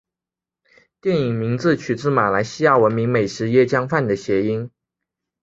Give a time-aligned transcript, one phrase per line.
[0.99, 4.71] 电影名字取自马来西亚闻名美食椰浆饭的谐音。